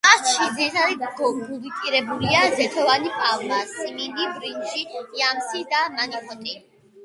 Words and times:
შტატში 0.11 0.45
ძირითადად 0.75 1.11
კულტივირებულია 1.19 2.41
ზეთოვანი 2.61 3.13
პალმა, 3.19 3.61
სიმინდი, 3.75 4.27
ბრინჯი, 4.41 4.85
იამსი 5.23 5.67
და 5.77 5.87
მანიჰოტი. 6.01 6.61